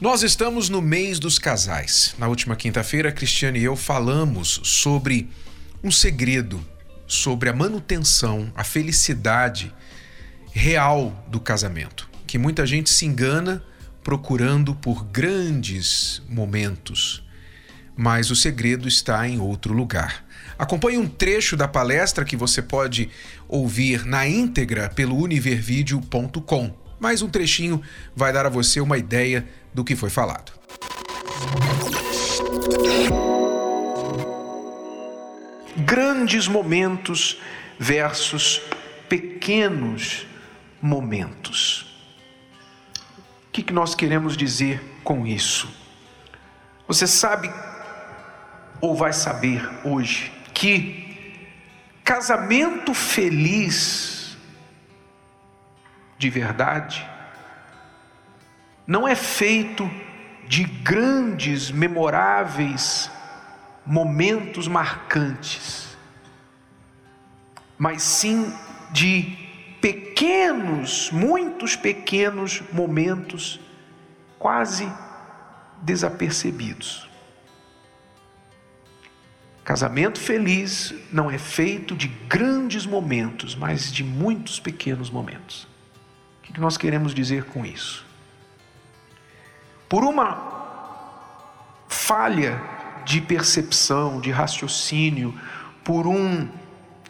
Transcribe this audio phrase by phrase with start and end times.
[0.00, 2.14] Nós estamos no mês dos casais.
[2.18, 5.30] Na última quinta-feira, Cristiane e eu falamos sobre
[5.82, 6.64] um segredo,
[7.06, 9.72] sobre a manutenção, a felicidade
[10.50, 13.62] real do casamento, que muita gente se engana
[14.02, 17.22] procurando por grandes momentos,
[17.96, 20.26] mas o segredo está em outro lugar.
[20.58, 23.08] Acompanhe um trecho da palestra que você pode
[23.48, 26.74] ouvir na íntegra pelo univervideo.com.
[26.98, 27.82] Mais um trechinho
[28.14, 30.52] vai dar a você uma ideia do que foi falado.
[35.76, 37.40] Grandes momentos
[37.78, 38.60] versus
[39.08, 40.26] pequenos
[40.80, 41.86] momentos.
[43.48, 45.68] O que nós queremos dizer com isso?
[46.88, 47.50] Você sabe
[48.80, 51.02] ou vai saber hoje que
[52.04, 54.36] casamento feliz
[56.18, 57.08] de verdade
[58.86, 59.88] não é feito
[60.48, 63.10] de grandes, memoráveis
[63.84, 65.96] momentos marcantes,
[67.78, 68.52] mas sim
[68.92, 69.36] de
[69.80, 73.58] pequenos, muitos pequenos momentos
[74.38, 74.88] quase
[75.82, 77.08] desapercebidos.
[79.64, 85.68] Casamento feliz não é feito de grandes momentos, mas de muitos pequenos momentos.
[86.38, 88.04] O que nós queremos dizer com isso?
[89.92, 90.38] Por uma
[91.86, 92.58] falha
[93.04, 95.38] de percepção, de raciocínio,
[95.84, 96.48] por um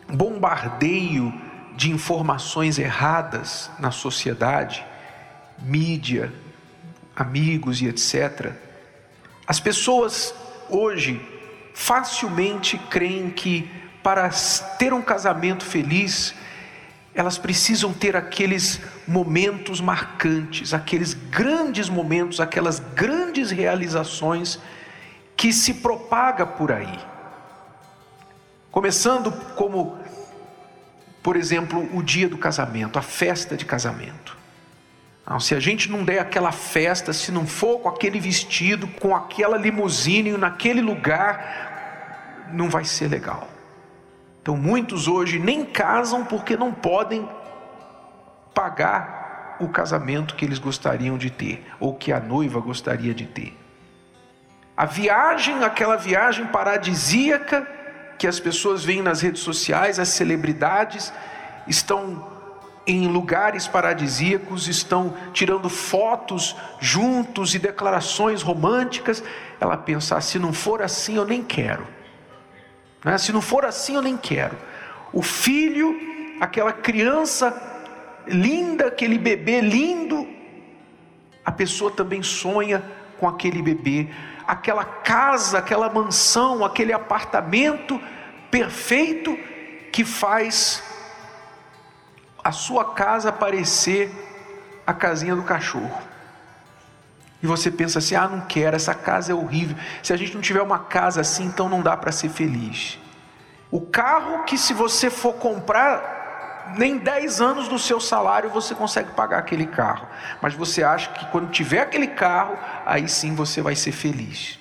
[0.08, 1.32] bombardeio
[1.76, 4.84] de informações erradas na sociedade,
[5.60, 6.34] mídia,
[7.14, 8.50] amigos e etc.
[9.46, 10.34] As pessoas
[10.68, 11.24] hoje
[11.74, 13.70] facilmente creem que
[14.02, 14.28] para
[14.76, 16.34] ter um casamento feliz
[17.14, 24.58] elas precisam ter aqueles momentos marcantes, aqueles grandes momentos, aquelas grandes realizações
[25.36, 26.98] que se propaga por aí.
[28.70, 29.98] Começando como,
[31.22, 34.38] por exemplo, o dia do casamento, a festa de casamento.
[35.28, 39.14] Não, se a gente não der aquela festa, se não for com aquele vestido, com
[39.14, 43.51] aquela limusine, naquele lugar, não vai ser legal.
[44.42, 47.28] Então, muitos hoje nem casam porque não podem
[48.52, 53.56] pagar o casamento que eles gostariam de ter, ou que a noiva gostaria de ter.
[54.76, 57.66] A viagem, aquela viagem paradisíaca
[58.18, 61.12] que as pessoas veem nas redes sociais, as celebridades
[61.68, 62.32] estão
[62.84, 69.22] em lugares paradisíacos, estão tirando fotos juntos e declarações românticas.
[69.60, 71.86] Ela pensa: ah, se não for assim, eu nem quero.
[73.04, 73.18] Né?
[73.18, 74.56] Se não for assim, eu nem quero.
[75.12, 75.98] O filho,
[76.40, 77.70] aquela criança
[78.26, 80.28] linda, aquele bebê lindo,
[81.44, 82.82] a pessoa também sonha
[83.18, 84.08] com aquele bebê,
[84.46, 88.00] aquela casa, aquela mansão, aquele apartamento
[88.50, 89.36] perfeito
[89.90, 90.82] que faz
[92.42, 94.10] a sua casa parecer
[94.86, 96.11] a casinha do cachorro.
[97.42, 99.76] E você pensa assim: ah, não quero, essa casa é horrível.
[100.02, 102.98] Se a gente não tiver uma casa assim, então não dá para ser feliz.
[103.70, 109.10] O carro que, se você for comprar, nem 10 anos do seu salário você consegue
[109.12, 110.06] pagar aquele carro.
[110.40, 114.58] Mas você acha que quando tiver aquele carro, aí sim você vai ser feliz.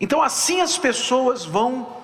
[0.00, 2.01] Então, assim as pessoas vão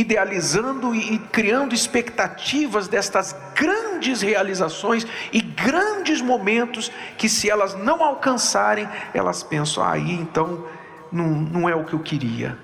[0.00, 8.88] idealizando e criando expectativas destas grandes realizações e grandes momentos que, se elas não alcançarem,
[9.12, 10.64] elas pensam, ah, aí então
[11.10, 12.56] não, não é o que eu queria.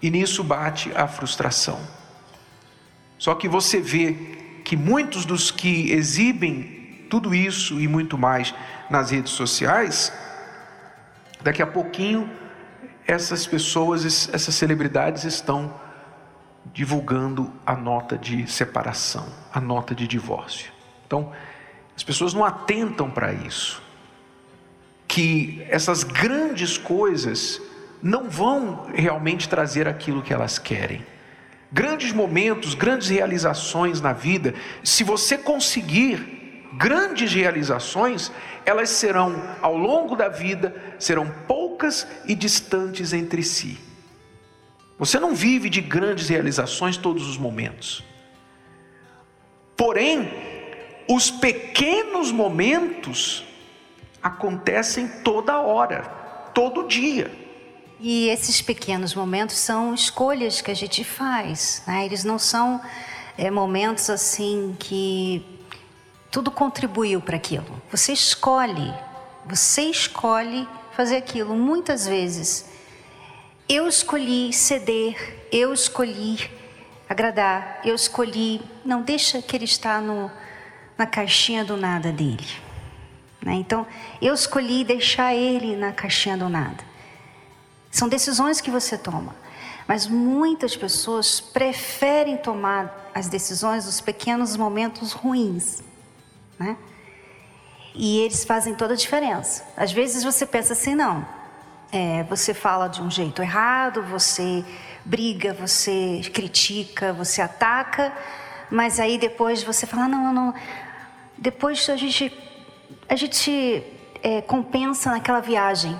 [0.00, 1.80] E nisso bate a frustração.
[3.18, 4.12] Só que você vê
[4.64, 8.54] que muitos dos que exibem tudo isso e muito mais
[8.88, 10.12] nas redes sociais,
[11.42, 12.30] daqui a pouquinho
[13.10, 15.74] essas pessoas, essas celebridades estão
[16.72, 20.70] divulgando a nota de separação, a nota de divórcio.
[21.06, 21.32] Então,
[21.96, 23.82] as pessoas não atentam para isso.
[25.08, 27.60] Que essas grandes coisas
[28.00, 31.04] não vão realmente trazer aquilo que elas querem.
[31.72, 34.54] Grandes momentos, grandes realizações na vida,
[34.84, 36.39] se você conseguir
[36.72, 38.30] grandes realizações,
[38.64, 43.78] elas serão, ao longo da vida, serão poucas e distantes entre si.
[44.98, 48.04] Você não vive de grandes realizações todos os momentos.
[49.76, 50.30] Porém,
[51.08, 53.44] os pequenos momentos
[54.22, 56.02] acontecem toda hora,
[56.54, 57.30] todo dia.
[57.98, 62.04] E esses pequenos momentos são escolhas que a gente faz, né?
[62.04, 62.80] eles não são
[63.36, 65.44] é, momentos assim que
[66.30, 67.82] tudo contribuiu para aquilo.
[67.90, 68.94] Você escolhe,
[69.44, 71.54] você escolhe fazer aquilo.
[71.54, 72.66] Muitas vezes
[73.68, 76.50] eu escolhi ceder, eu escolhi
[77.08, 80.30] agradar, eu escolhi, não deixa que ele está no,
[80.96, 82.46] na caixinha do nada dele.
[83.42, 83.54] Né?
[83.54, 83.86] Então,
[84.20, 86.84] eu escolhi deixar ele na caixinha do nada.
[87.90, 89.34] São decisões que você toma.
[89.88, 95.82] Mas muitas pessoas preferem tomar as decisões nos pequenos momentos ruins.
[96.60, 96.76] Né?
[97.94, 99.64] E eles fazem toda a diferença.
[99.76, 101.26] Às vezes você pensa assim, não,
[101.90, 104.62] é, você fala de um jeito errado, você
[105.04, 108.12] briga, você critica, você ataca,
[108.70, 110.54] mas aí depois você fala, não, não, não.
[111.36, 112.30] Depois a gente,
[113.08, 113.82] a gente
[114.22, 115.98] é, compensa naquela viagem.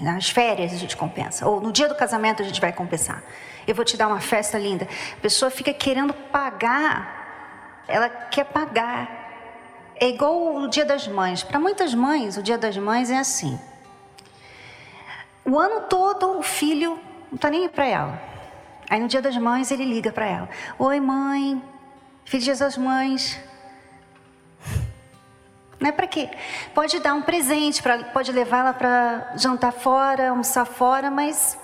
[0.00, 1.46] Nas férias a gente compensa.
[1.46, 3.22] Ou no dia do casamento a gente vai compensar.
[3.66, 4.88] Eu vou te dar uma festa linda.
[5.18, 7.84] A pessoa fica querendo pagar.
[7.86, 9.19] Ela quer pagar.
[10.00, 11.42] É igual o dia das mães.
[11.42, 13.60] Para muitas mães, o dia das mães é assim.
[15.44, 16.98] O ano todo o filho
[17.30, 18.22] não está nem para ela.
[18.88, 20.48] Aí no dia das mães ele liga para ela:
[20.78, 21.62] Oi, mãe,
[22.24, 23.38] Feliz das Mães.
[25.78, 26.30] Não é para quê?
[26.74, 31.58] Pode dar um presente, pra, pode levá-la para jantar fora, almoçar fora, mas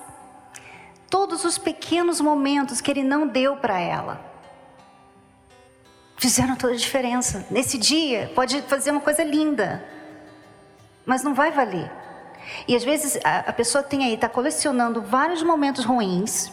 [1.09, 4.36] todos os pequenos momentos que ele não deu para ela
[6.17, 7.47] fizeram toda a diferença.
[7.51, 9.85] Nesse dia, pode fazer uma coisa linda,
[11.05, 11.91] mas não vai valer.
[12.67, 16.53] E às vezes a, a pessoa tem aí, está colecionando vários momentos ruins,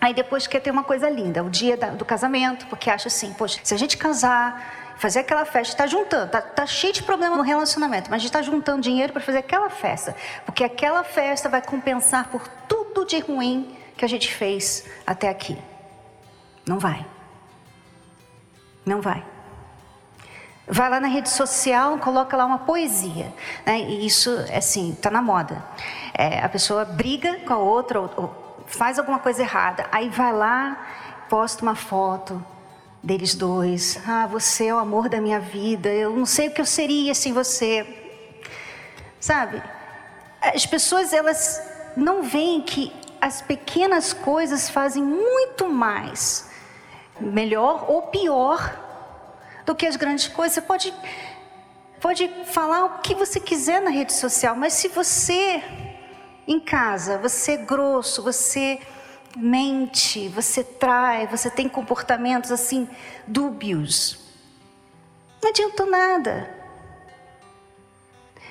[0.00, 3.32] aí depois quer ter uma coisa linda, o dia da, do casamento, porque acha assim,
[3.32, 7.36] poxa, se a gente casar, fazer aquela festa, está juntando, está tá cheio de problema
[7.36, 10.14] no relacionamento, mas a gente está juntando dinheiro para fazer aquela festa,
[10.44, 15.56] porque aquela festa vai compensar por tudo de ruim que a gente fez até aqui.
[16.66, 17.04] Não vai.
[18.84, 19.24] Não vai.
[20.66, 23.32] Vai lá na rede social, coloca lá uma poesia.
[23.66, 23.80] Né?
[23.80, 25.62] E isso, assim, está na moda.
[26.14, 29.86] É, a pessoa briga com a outra, ou, ou faz alguma coisa errada.
[29.92, 30.86] Aí vai lá,
[31.28, 32.42] posta uma foto
[33.02, 34.00] deles dois.
[34.06, 35.90] Ah, você é o amor da minha vida.
[35.90, 37.86] Eu não sei o que eu seria sem você.
[39.20, 39.62] Sabe?
[40.40, 41.62] As pessoas, elas
[41.96, 46.50] não veem que as pequenas coisas fazem muito mais,
[47.20, 48.80] melhor ou pior
[49.64, 50.54] do que as grandes coisas.
[50.54, 50.94] Você pode,
[52.00, 55.62] pode falar o que você quiser na rede social, mas se você,
[56.46, 58.80] em casa, você é grosso, você
[59.36, 62.88] mente, você trai, você tem comportamentos assim
[63.26, 64.18] dúbios,
[65.42, 66.54] não adianta nada.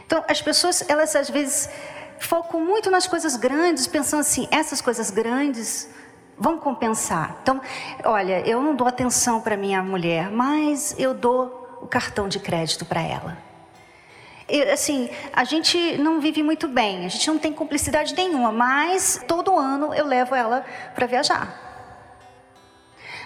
[0.05, 1.69] Então, as pessoas, elas às vezes
[2.19, 5.89] focam muito nas coisas grandes, pensando assim, essas coisas grandes
[6.37, 7.37] vão compensar.
[7.41, 7.61] Então,
[8.03, 12.85] olha, eu não dou atenção para minha mulher, mas eu dou o cartão de crédito
[12.85, 13.37] para ela.
[14.71, 19.57] assim, a gente não vive muito bem, a gente não tem cumplicidade nenhuma, mas todo
[19.57, 21.59] ano eu levo ela para viajar.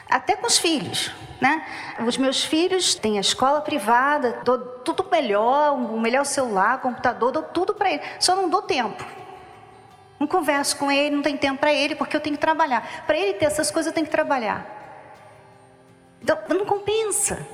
[0.10, 1.12] Até com os filhos,
[1.42, 1.66] né?
[2.08, 7.44] Os meus filhos têm a escola privada, dou tudo melhor, o melhor celular, computador, dou
[7.44, 8.06] tudo para eles.
[8.20, 9.04] Só não dou tempo.
[10.20, 13.06] Não converso com ele, não tem tempo para ele, porque eu tenho que trabalhar.
[13.06, 14.66] Para ele ter essas coisas, eu tenho que trabalhar.
[16.22, 17.46] Então, não compensa.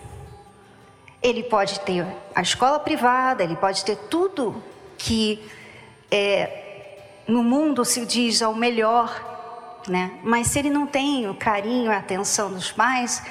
[1.21, 4.63] Ele pode ter a escola privada, ele pode ter tudo
[4.97, 5.45] que
[6.09, 10.19] é, no mundo se diz ao melhor, né?
[10.23, 13.23] Mas se ele não tem o carinho, a atenção dos pais,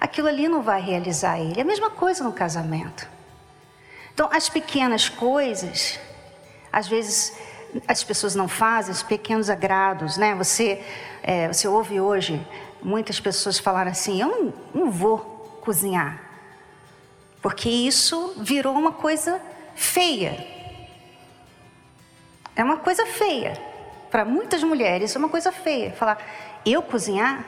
[0.00, 1.58] aquilo ali não vai realizar ele.
[1.58, 3.08] É a mesma coisa no casamento.
[4.12, 5.98] Então, as pequenas coisas,
[6.72, 7.36] às vezes
[7.86, 10.34] as pessoas não fazem, os pequenos agrados, né?
[10.34, 10.82] Você,
[11.22, 12.44] é, você ouve hoje
[12.82, 15.18] muitas pessoas falar assim: eu não, não vou
[15.62, 16.20] cozinhar,
[17.42, 19.40] porque isso virou uma coisa
[19.74, 20.54] feia.
[22.54, 23.52] É uma coisa feia.
[24.10, 25.92] Para muitas mulheres é uma coisa feia.
[25.92, 26.18] Falar,
[26.64, 27.44] eu cozinhar?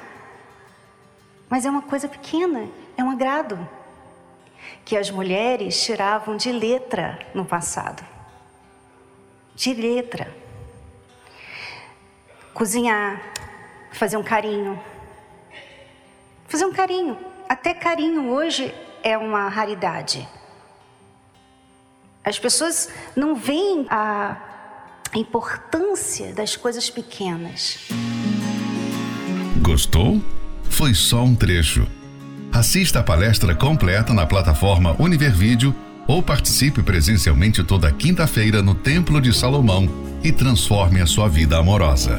[1.49, 3.59] Mas é uma coisa pequena, é um agrado.
[4.85, 8.18] Que as mulheres tiravam de letra no passado
[9.59, 10.33] de letra.
[12.55, 13.21] Cozinhar,
[13.93, 14.81] fazer um carinho.
[16.47, 17.19] Fazer um carinho.
[17.49, 18.73] Até carinho hoje
[19.03, 20.27] é uma raridade.
[22.25, 24.37] As pessoas não veem a
[25.15, 27.79] importância das coisas pequenas.
[29.61, 30.23] Gostou?
[30.71, 31.87] Foi só um trecho.
[32.53, 35.75] Assista a palestra completa na plataforma Univervídeo
[36.09, 39.87] ou participe presencialmente toda quinta-feira no Templo de Salomão
[40.25, 42.19] e transforme a sua vida amorosa.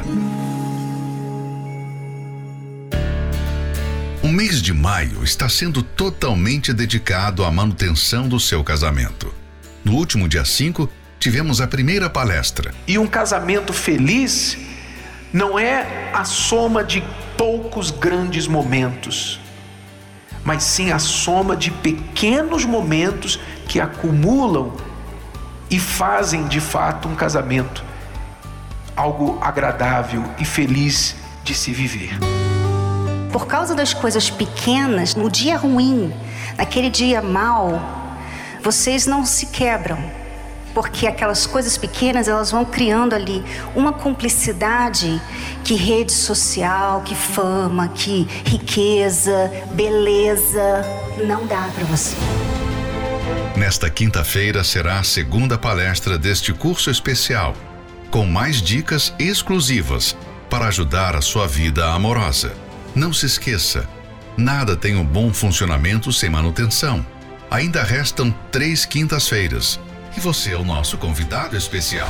[4.22, 9.34] O mês de maio está sendo totalmente dedicado à manutenção do seu casamento.
[9.84, 12.72] No último dia 5, tivemos a primeira palestra.
[12.86, 14.56] E um casamento feliz
[15.32, 17.02] não é a soma de
[17.36, 19.40] poucos grandes momentos,
[20.44, 24.72] mas sim a soma de pequenos momentos que acumulam
[25.70, 27.84] e fazem de fato um casamento
[28.96, 32.18] algo agradável e feliz de se viver.
[33.32, 36.12] Por causa das coisas pequenas, no dia ruim,
[36.58, 37.80] naquele dia mal,
[38.60, 39.98] vocês não se quebram,
[40.74, 43.44] porque aquelas coisas pequenas elas vão criando ali
[43.76, 45.22] uma cumplicidade
[45.62, 50.84] que rede social, que fama, que riqueza, beleza
[51.24, 52.16] não dá para você.
[53.56, 57.54] Nesta quinta-feira será a segunda palestra deste curso especial,
[58.10, 60.16] com mais dicas exclusivas
[60.48, 62.52] para ajudar a sua vida amorosa.
[62.94, 63.88] Não se esqueça,
[64.36, 67.06] nada tem um bom funcionamento sem manutenção.
[67.50, 69.78] Ainda restam três quintas-feiras
[70.16, 72.08] e você é o nosso convidado especial.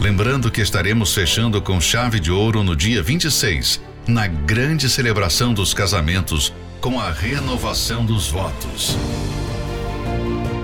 [0.00, 5.74] Lembrando que estaremos fechando com chave de ouro no dia 26, na grande celebração dos
[5.74, 8.96] casamentos, com a renovação dos votos.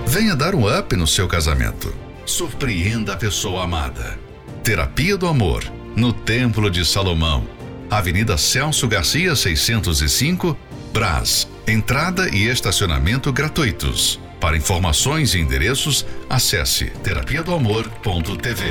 [0.08, 1.94] Venha dar um up no seu casamento.
[2.24, 4.18] Surpreenda a pessoa amada.
[4.64, 5.62] Terapia do Amor,
[5.94, 7.46] no Templo de Salomão,
[7.90, 10.56] Avenida Celso Garcia 605,
[10.94, 11.46] Brás.
[11.66, 14.18] Entrada e estacionamento gratuitos.
[14.40, 18.64] Para informações e endereços, acesse terapia do amor.tv.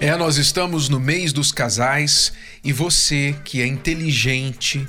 [0.00, 2.32] É, nós estamos no mês dos casais
[2.64, 4.84] e você que é inteligente,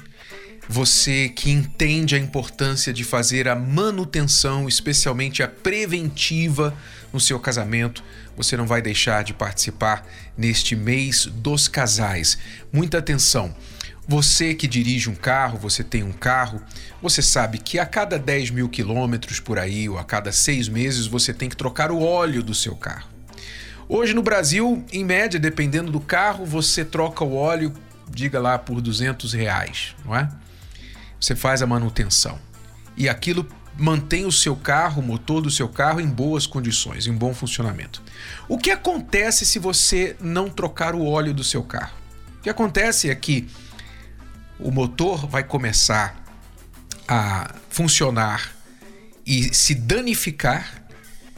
[0.68, 6.76] você que entende a importância de fazer a manutenção, especialmente a preventiva
[7.14, 8.04] no seu casamento,
[8.36, 10.06] você não vai deixar de participar
[10.38, 12.38] neste mês dos casais.
[12.72, 13.56] Muita atenção!
[14.10, 16.62] Você que dirige um carro, você tem um carro,
[17.02, 21.08] você sabe que a cada 10 mil quilômetros por aí, ou a cada seis meses,
[21.08, 23.10] você tem que trocar o óleo do seu carro.
[23.90, 27.74] Hoje no Brasil, em média, dependendo do carro, você troca o óleo,
[28.10, 30.30] diga lá, por 200 reais, não é?
[31.20, 32.40] Você faz a manutenção.
[32.96, 33.48] E aquilo
[33.78, 38.02] mantém o seu carro, o motor do seu carro em boas condições, em bom funcionamento.
[38.48, 41.96] O que acontece se você não trocar o óleo do seu carro?
[42.40, 43.48] O que acontece é que
[44.60, 46.16] o motor vai começar
[47.08, 48.52] a funcionar
[49.26, 50.84] e se danificar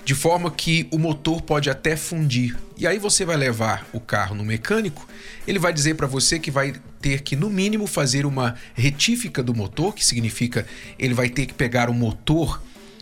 [0.05, 2.57] de forma que o motor pode até fundir.
[2.77, 5.07] E aí você vai levar o carro no mecânico,
[5.45, 9.53] ele vai dizer para você que vai ter que no mínimo fazer uma retífica do
[9.53, 10.65] motor, que significa
[10.97, 12.61] ele vai ter que pegar o motor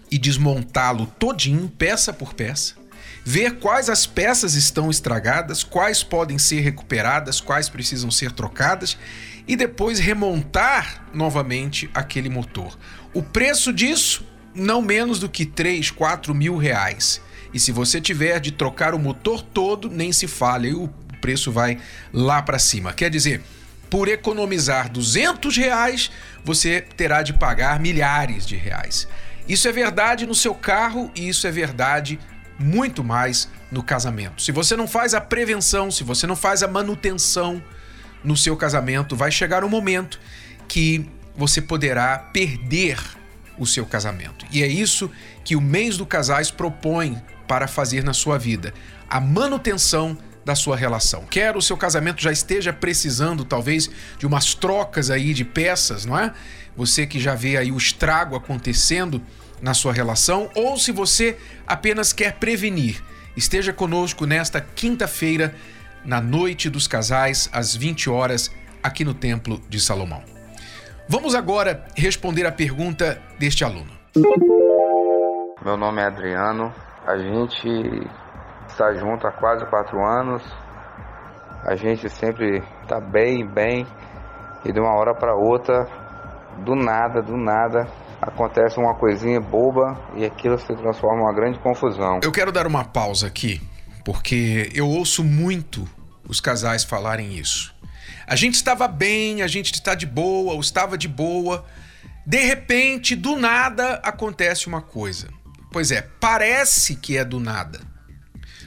[0.10, 2.76] e desmontá-lo todinho, peça por peça,
[3.26, 8.98] ver quais as peças estão estragadas, quais podem ser recuperadas, quais precisam ser trocadas
[9.48, 12.78] e depois remontar novamente aquele motor.
[13.14, 17.22] O preço disso, não menos do que 3, 4 mil reais.
[17.54, 20.90] E se você tiver de trocar o motor todo, nem se fale, o
[21.22, 21.78] preço vai
[22.14, 22.94] lá para cima.
[22.94, 23.42] Quer dizer,
[23.90, 26.12] por economizar 200 reais,
[26.44, 29.08] você terá de pagar milhares de reais.
[29.48, 32.20] Isso é verdade no seu carro e isso é verdade
[32.60, 34.42] muito mais no casamento.
[34.42, 37.62] Se você não faz a prevenção, se você não faz a manutenção,
[38.24, 40.20] no seu casamento, vai chegar um momento
[40.68, 43.00] que você poderá perder
[43.58, 44.46] o seu casamento.
[44.52, 45.10] E é isso
[45.44, 48.74] que o mês do casais propõe para fazer na sua vida:
[49.10, 50.18] a manutenção
[50.48, 51.26] da sua relação.
[51.26, 56.18] Quer o seu casamento já esteja precisando talvez de umas trocas aí de peças, não
[56.18, 56.34] é?
[56.74, 59.22] Você que já vê aí o estrago acontecendo
[59.62, 61.38] na sua relação, ou se você
[61.68, 63.04] apenas quer prevenir,
[63.36, 65.54] esteja conosco nesta quinta-feira
[66.06, 68.50] na Noite dos Casais, às 20 horas,
[68.82, 70.24] aqui no Templo de Salomão.
[71.10, 73.92] Vamos agora responder a pergunta deste aluno.
[75.62, 76.74] Meu nome é Adriano,
[77.06, 78.08] a gente
[78.68, 80.44] está junto há quase quatro anos,
[81.64, 83.86] a gente sempre está bem, bem,
[84.64, 85.88] e de uma hora para outra,
[86.64, 87.88] do nada, do nada,
[88.22, 92.20] acontece uma coisinha boba e aquilo se transforma em uma grande confusão.
[92.24, 93.62] Eu quero dar uma pausa aqui,
[94.04, 95.88] porque eu ouço muito
[96.28, 97.76] os casais falarem isso.
[98.26, 101.66] A gente estava bem, a gente está de boa, ou estava de boa.
[102.26, 105.30] De repente, do nada, acontece uma coisa.
[105.72, 107.80] Pois é, parece que é do nada.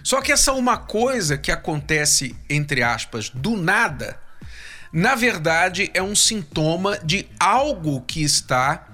[0.03, 4.19] Só que essa uma coisa que acontece, entre aspas, do nada,
[4.93, 8.87] na verdade é um sintoma de algo que está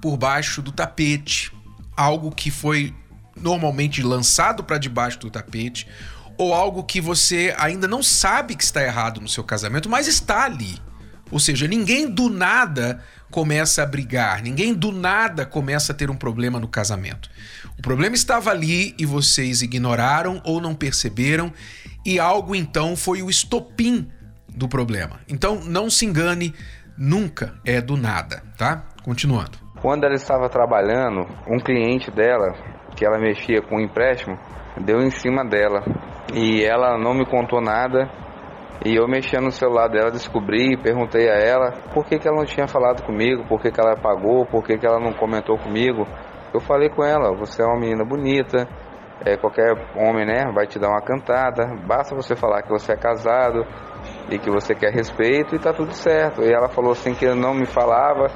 [0.00, 1.52] por baixo do tapete,
[1.96, 2.94] algo que foi
[3.36, 5.88] normalmente lançado para debaixo do tapete,
[6.36, 10.44] ou algo que você ainda não sabe que está errado no seu casamento, mas está
[10.44, 10.78] ali.
[11.34, 16.14] Ou seja, ninguém do nada começa a brigar, ninguém do nada começa a ter um
[16.14, 17.28] problema no casamento.
[17.76, 21.52] O problema estava ali e vocês ignoraram ou não perceberam,
[22.06, 24.08] e algo então foi o estopim
[24.48, 25.18] do problema.
[25.28, 26.54] Então não se engane,
[26.96, 28.84] nunca é do nada, tá?
[29.02, 29.58] Continuando.
[29.82, 32.54] Quando ela estava trabalhando, um cliente dela,
[32.94, 34.38] que ela mexia com um empréstimo,
[34.86, 35.82] deu em cima dela
[36.32, 38.08] e ela não me contou nada.
[38.82, 42.44] E eu mexendo no celular dela, descobri, perguntei a ela por que, que ela não
[42.44, 46.06] tinha falado comigo, por que, que ela pagou, por que, que ela não comentou comigo.
[46.52, 48.68] Eu falei com ela, você é uma menina bonita,
[49.24, 52.96] é, qualquer homem né, vai te dar uma cantada, basta você falar que você é
[52.96, 53.64] casado
[54.30, 56.42] e que você quer respeito e tá tudo certo.
[56.42, 58.26] E ela falou assim que não me falava,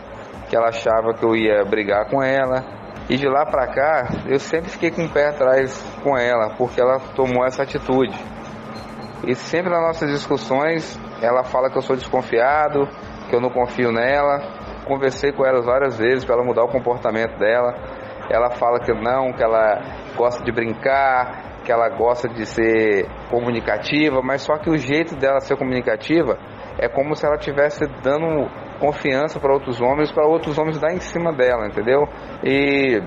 [0.48, 2.64] que ela achava que eu ia brigar com ela.
[3.08, 6.80] E de lá pra cá, eu sempre fiquei com o pé atrás com ela, porque
[6.80, 8.18] ela tomou essa atitude.
[9.26, 12.86] E sempre nas nossas discussões, ela fala que eu sou desconfiado,
[13.28, 14.40] que eu não confio nela.
[14.86, 17.74] Conversei com ela várias vezes para ela mudar o comportamento dela.
[18.30, 19.80] Ela fala que não, que ela
[20.16, 25.40] gosta de brincar, que ela gosta de ser comunicativa, mas só que o jeito dela
[25.40, 26.38] ser comunicativa
[26.78, 28.48] é como se ela estivesse dando
[28.78, 32.06] confiança para outros homens, para outros homens dar em cima dela, entendeu?
[32.44, 33.02] E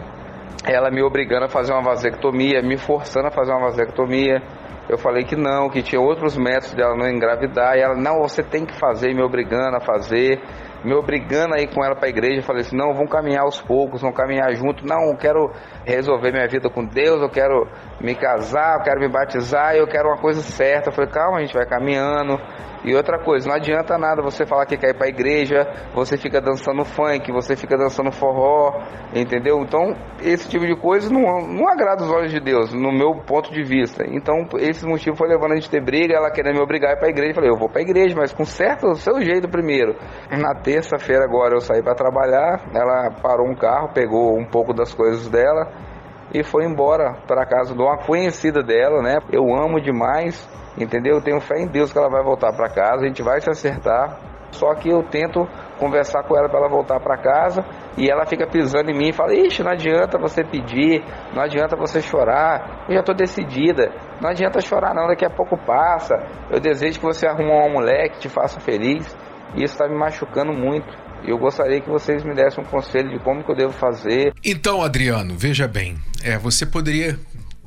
[0.65, 4.41] ela me obrigando a fazer uma vasectomia, me forçando a fazer uma vasectomia.
[4.89, 7.77] Eu falei que não, que tinha outros métodos dela não engravidar.
[7.77, 10.41] E ela, não, você tem que fazer, me obrigando a fazer
[10.83, 12.39] me obrigando a ir com ela para a igreja.
[12.39, 14.85] Eu falei assim: não, vamos caminhar aos poucos, vamos caminhar junto.
[14.85, 15.51] Não, eu quero
[15.85, 17.67] resolver minha vida com Deus, eu quero
[18.03, 20.89] me casar, eu quero me batizar, eu quero uma coisa certa.
[20.89, 22.39] Eu falei: calma, a gente vai caminhando.
[22.83, 26.17] E outra coisa, não adianta nada você falar que quer ir para a igreja, você
[26.17, 28.81] fica dançando funk, você fica dançando forró,
[29.13, 29.59] entendeu?
[29.59, 33.51] Então, esse tipo de coisa não, não agrada os olhos de Deus, no meu ponto
[33.51, 34.03] de vista.
[34.07, 36.93] Então, esse motivo foi levando a gente a ter briga, ela querendo me obrigar a
[36.93, 37.29] ir para a igreja.
[37.29, 39.95] Eu falei, eu vou para a igreja, mas com certo o seu jeito primeiro.
[40.31, 44.91] Na terça-feira agora eu saí para trabalhar, ela parou um carro, pegou um pouco das
[44.91, 45.90] coisas dela
[46.33, 49.19] e foi embora para casa de uma conhecida dela, né?
[49.31, 51.15] Eu amo demais entendeu?
[51.15, 53.49] Eu tenho fé em Deus que ela vai voltar para casa, a gente vai se
[53.49, 54.17] acertar.
[54.51, 55.47] Só que eu tento
[55.79, 57.63] conversar com ela para ela voltar para casa
[57.97, 61.01] e ela fica pisando em mim e fala: Ixi, não adianta você pedir,
[61.33, 63.89] não adianta você chorar, eu já estou decidida,
[64.19, 66.15] não adianta chorar, não, daqui a pouco passa.
[66.49, 69.17] Eu desejo que você arrume uma mulher que te faça feliz
[69.55, 71.10] e isso está me machucando muito.
[71.23, 74.33] E eu gostaria que vocês me dessem um conselho de como que eu devo fazer.
[74.43, 77.19] Então, Adriano, veja bem, é, você poderia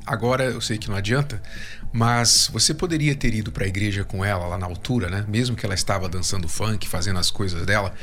[0.05, 1.41] agora eu sei que não adianta,
[1.91, 5.25] mas você poderia ter ido para a igreja com ela lá na altura, né?
[5.27, 7.93] Mesmo que ela estava dançando funk, fazendo as coisas dela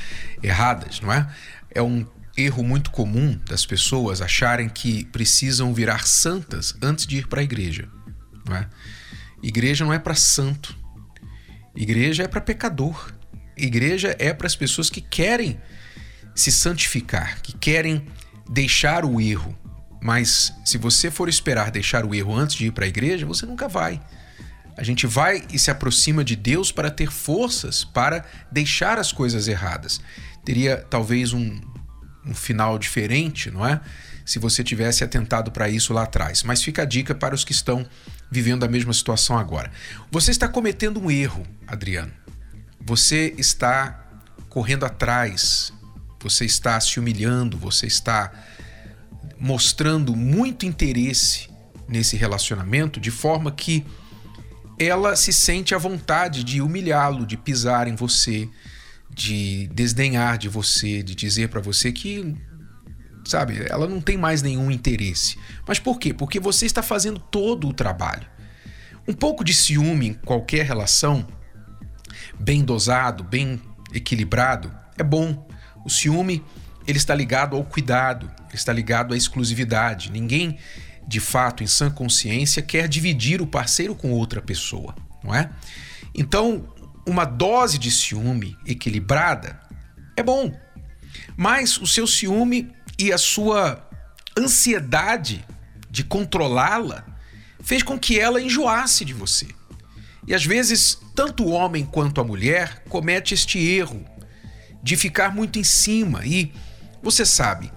[0.42, 1.28] erradas, não é?
[1.70, 2.04] É um
[2.36, 7.44] erro muito comum das pessoas acharem que precisam virar santas antes de ir para a
[7.44, 7.88] igreja,
[8.46, 8.68] não é?
[9.42, 10.76] Igreja não é para santo.
[11.74, 13.12] Igreja é para pecador.
[13.56, 15.60] Igreja é para as pessoas que querem
[16.34, 18.06] se santificar, que querem
[18.48, 19.56] deixar o erro,
[20.02, 23.46] mas se você for esperar deixar o erro antes de ir para a igreja, você
[23.46, 24.00] nunca vai.
[24.76, 29.46] A gente vai e se aproxima de Deus para ter forças para deixar as coisas
[29.46, 30.00] erradas.
[30.44, 31.60] Teria talvez um,
[32.26, 33.80] um final diferente, não é?
[34.24, 36.42] Se você tivesse atentado para isso lá atrás.
[36.42, 37.86] Mas fica a dica para os que estão
[38.30, 39.70] vivendo a mesma situação agora.
[40.10, 42.21] Você está cometendo um erro, Adriano.
[42.84, 44.06] Você está
[44.48, 45.72] correndo atrás,
[46.20, 48.32] você está se humilhando, você está
[49.38, 51.48] mostrando muito interesse
[51.88, 53.84] nesse relacionamento, de forma que
[54.78, 58.48] ela se sente à vontade de humilhá-lo, de pisar em você,
[59.10, 62.36] de desdenhar de você, de dizer para você que
[63.24, 65.38] sabe, ela não tem mais nenhum interesse.
[65.66, 66.12] Mas por quê?
[66.12, 68.26] Porque você está fazendo todo o trabalho.
[69.06, 71.26] Um pouco de ciúme em qualquer relação,
[72.42, 73.60] bem dosado, bem
[73.94, 75.48] equilibrado, é bom.
[75.84, 76.44] O ciúme
[76.86, 80.10] ele está ligado ao cuidado, ele está ligado à exclusividade.
[80.10, 80.58] Ninguém,
[81.06, 85.50] de fato, em sã consciência, quer dividir o parceiro com outra pessoa, não é?
[86.14, 86.68] Então,
[87.06, 89.60] uma dose de ciúme equilibrada
[90.16, 90.52] é bom,
[91.36, 93.88] mas o seu ciúme e a sua
[94.36, 95.44] ansiedade
[95.88, 97.04] de controlá-la
[97.62, 99.46] fez com que ela enjoasse de você.
[100.26, 104.04] E às vezes, tanto o homem quanto a mulher comete este erro
[104.82, 106.52] de ficar muito em cima e
[107.02, 107.72] você sabe,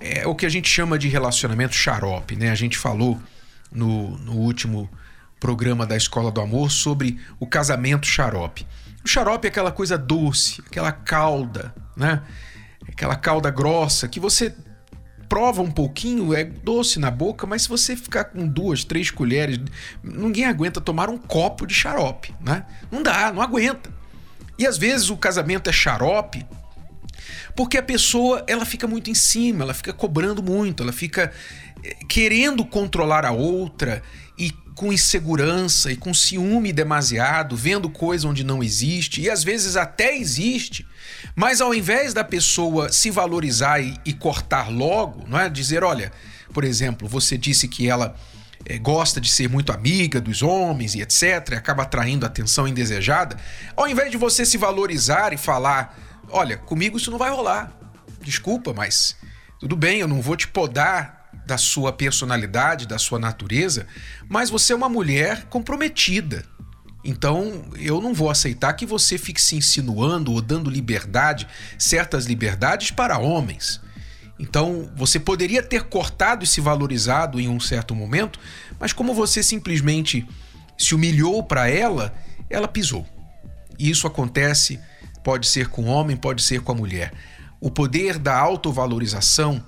[0.00, 2.50] é o que a gente chama de relacionamento xarope, né?
[2.50, 3.20] A gente falou
[3.70, 4.88] no, no último
[5.40, 8.66] programa da Escola do Amor sobre o casamento xarope.
[9.04, 12.22] O xarope é aquela coisa doce, aquela calda, né?
[12.88, 14.54] Aquela calda grossa que você
[15.28, 19.58] prova um pouquinho, é doce na boca, mas se você ficar com duas, três colheres,
[20.02, 22.64] ninguém aguenta tomar um copo de xarope, né?
[22.90, 23.90] Não dá, não aguenta.
[24.58, 26.46] E às vezes o casamento é xarope
[27.56, 31.32] porque a pessoa ela fica muito em cima, ela fica cobrando muito, ela fica
[32.08, 34.02] querendo controlar a outra
[34.38, 39.74] e com insegurança e com ciúme demasiado, vendo coisa onde não existe e às vezes
[39.74, 40.86] até existe,
[41.34, 45.48] mas ao invés da pessoa se valorizar e, e cortar logo, não é?
[45.48, 46.12] Dizer, olha,
[46.52, 48.14] por exemplo, você disse que ela
[48.66, 53.36] é, gosta de ser muito amiga dos homens e etc, acaba atraindo atenção indesejada,
[53.74, 57.72] ao invés de você se valorizar e falar, olha, comigo isso não vai rolar,
[58.20, 59.16] desculpa, mas
[59.58, 61.15] tudo bem, eu não vou te podar
[61.46, 63.86] da sua personalidade, da sua natureza,
[64.28, 66.44] mas você é uma mulher comprometida.
[67.04, 71.46] Então, eu não vou aceitar que você fique se insinuando ou dando liberdade,
[71.78, 73.80] certas liberdades para homens.
[74.40, 78.40] Então, você poderia ter cortado e se valorizado em um certo momento,
[78.78, 80.26] mas como você simplesmente
[80.76, 82.12] se humilhou para ela,
[82.50, 83.06] ela pisou.
[83.78, 84.80] E isso acontece,
[85.22, 87.12] pode ser com o homem, pode ser com a mulher.
[87.60, 89.64] O poder da autovalorização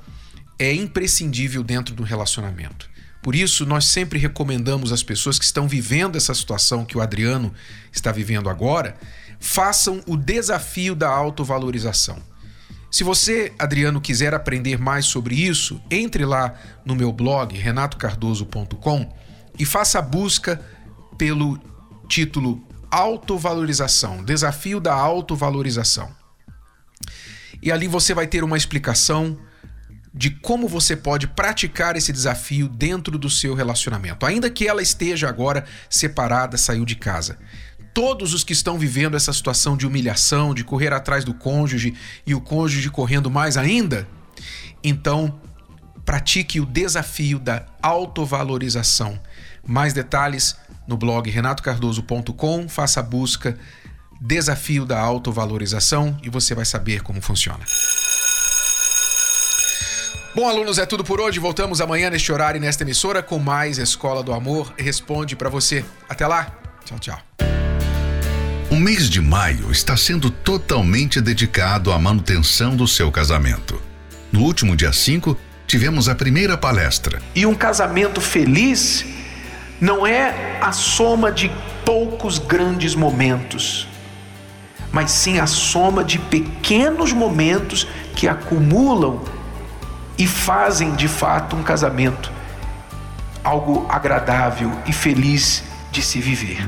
[0.58, 2.90] é imprescindível dentro do relacionamento.
[3.22, 7.52] Por isso, nós sempre recomendamos às pessoas que estão vivendo essa situação que o Adriano
[7.92, 8.96] está vivendo agora,
[9.40, 12.22] façam o desafio da autovalorização.
[12.90, 19.14] Se você, Adriano, quiser aprender mais sobre isso, entre lá no meu blog renatocardoso.com
[19.58, 20.60] e faça a busca
[21.18, 21.60] pelo
[22.08, 26.10] título Autovalorização, Desafio da Autovalorização.
[27.60, 29.38] E ali você vai ter uma explicação
[30.18, 35.28] de como você pode praticar esse desafio dentro do seu relacionamento, ainda que ela esteja
[35.28, 37.38] agora separada, saiu de casa.
[37.94, 41.94] Todos os que estão vivendo essa situação de humilhação, de correr atrás do cônjuge
[42.26, 44.08] e o cônjuge correndo mais ainda,
[44.82, 45.40] então
[46.04, 49.20] pratique o desafio da autovalorização.
[49.64, 50.56] Mais detalhes
[50.88, 53.56] no blog renatocardoso.com, faça a busca
[54.20, 57.64] Desafio da Autovalorização e você vai saber como funciona.
[60.34, 61.40] Bom, alunos, é tudo por hoje.
[61.40, 65.84] Voltamos amanhã neste horário e nesta emissora com mais Escola do Amor Responde para você.
[66.08, 66.54] Até lá.
[66.84, 67.18] Tchau, tchau.
[68.70, 73.80] O mês de maio está sendo totalmente dedicado à manutenção do seu casamento.
[74.30, 75.34] No último dia 5,
[75.66, 77.22] tivemos a primeira palestra.
[77.34, 79.06] E um casamento feliz
[79.80, 81.50] não é a soma de
[81.86, 83.88] poucos grandes momentos,
[84.92, 89.24] mas sim a soma de pequenos momentos que acumulam
[90.18, 92.30] e fazem de fato um casamento
[93.44, 96.66] algo agradável e feliz de se viver.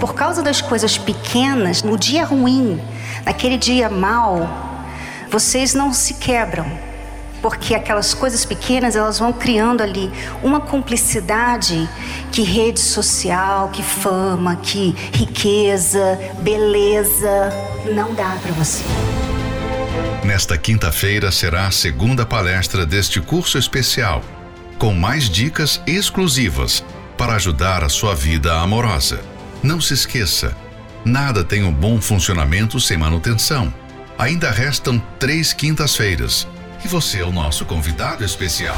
[0.00, 2.80] Por causa das coisas pequenas, no dia ruim,
[3.26, 4.48] naquele dia mal,
[5.30, 6.64] vocês não se quebram,
[7.42, 10.10] porque aquelas coisas pequenas elas vão criando ali
[10.42, 11.88] uma cumplicidade
[12.30, 17.52] que rede social, que fama, que riqueza, beleza
[17.94, 18.82] não dá para você.
[20.24, 24.22] Nesta quinta-feira será a segunda palestra deste curso especial,
[24.78, 26.84] com mais dicas exclusivas
[27.16, 29.20] para ajudar a sua vida amorosa.
[29.62, 30.56] Não se esqueça,
[31.04, 33.72] nada tem um bom funcionamento sem manutenção.
[34.16, 36.46] Ainda restam três quintas-feiras
[36.84, 38.76] e você é o nosso convidado especial.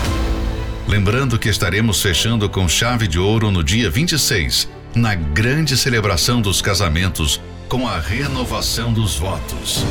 [0.87, 6.61] Lembrando que estaremos fechando com chave de ouro no dia 26, na grande celebração dos
[6.63, 9.85] casamentos, com a renovação dos votos.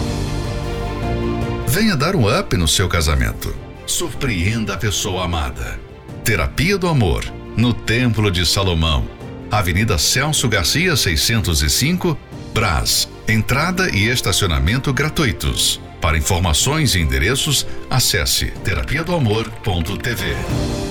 [1.69, 3.55] Venha dar um up no seu casamento.
[3.85, 5.79] Surpreenda a pessoa amada.
[6.23, 7.23] Terapia do Amor,
[7.55, 9.07] no Templo de Salomão.
[9.51, 12.17] Avenida Celso Garcia, 605,
[12.55, 13.07] Brás.
[13.27, 15.79] Entrada e estacionamento gratuitos.
[16.01, 20.88] Para informações e endereços, acesse terapia do amor.tv.